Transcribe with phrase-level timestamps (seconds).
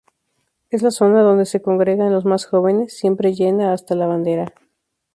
[0.71, 4.51] Es la zona donde se congregan los más jóvenes, siempre llena hasta la bandera.